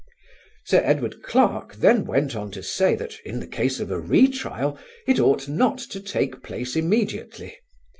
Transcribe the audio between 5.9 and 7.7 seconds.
take place immediately.